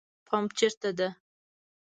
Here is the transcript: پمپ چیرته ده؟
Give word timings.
پمپ 0.27 0.49
چیرته 0.57 0.89
ده؟ 0.97 1.07